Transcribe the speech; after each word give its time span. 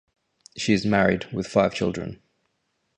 She 0.57 0.73
is 0.73 0.83
married 0.83 1.25
with 1.31 1.45
five 1.45 1.75
children. 1.75 2.21